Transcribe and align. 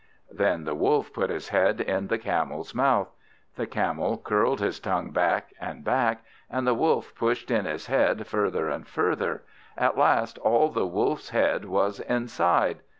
Then 0.31 0.63
the 0.63 0.73
Wolf 0.73 1.13
put 1.13 1.29
his 1.29 1.49
head 1.49 1.79
in 1.79 2.07
the 2.07 2.17
Camel's 2.17 2.73
mouth. 2.73 3.13
The 3.55 3.67
Camel 3.67 4.17
curled 4.17 4.59
his 4.59 4.79
tongue 4.79 5.11
back 5.11 5.53
and 5.61 5.83
back, 5.83 6.23
and 6.49 6.65
the 6.65 6.73
Wolf 6.73 7.13
pushed 7.13 7.51
in 7.51 7.65
his 7.65 7.85
head 7.85 8.25
further 8.25 8.67
and 8.67 8.87
further; 8.87 9.43
at 9.77 9.99
last 9.99 10.39
all 10.39 10.69
the 10.69 10.87
Wolf's 10.87 11.29
head 11.29 11.65
was 11.65 11.99
inside. 11.99 12.79